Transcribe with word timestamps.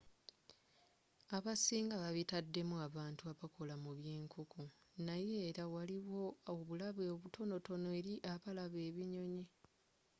abasinga 1.37 1.95
babitaddemu 2.03 2.75
abantu 2.87 3.23
abakola 3.31 3.75
mu 3.83 3.91
byenkonko 3.97 4.63
naye 5.05 5.35
era 5.49 5.63
waliwo 5.73 6.23
obulabe 6.53 7.03
obutonotono 7.15 7.87
eri 7.99 8.13
abalaba 8.33 8.79
ebinyonyi 8.89 9.43